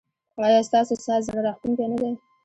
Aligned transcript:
ایا 0.45 0.61
ستاسو 0.69 0.93
ساز 1.05 1.21
زړه 1.27 1.41
راښکونکی 1.45 1.85
نه 1.91 1.97
دی؟ 2.01 2.11